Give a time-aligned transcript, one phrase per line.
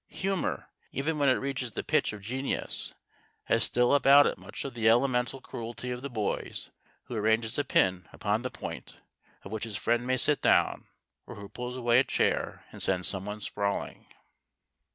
[0.07, 2.95] Humour, even when it reaches the pitch of genius,
[3.43, 6.51] has still about it much of the elemental cruelty of the boy
[7.03, 8.97] who arranges a pin upon the point
[9.43, 10.87] of which his friend may sit down,
[11.27, 14.07] or who pulls away a chair and sends someone sprawling.